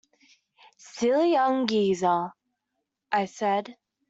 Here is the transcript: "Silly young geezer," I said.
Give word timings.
"Silly 0.79 1.31
young 1.33 1.67
geezer," 1.67 2.31
I 3.11 3.25
said. 3.25 3.75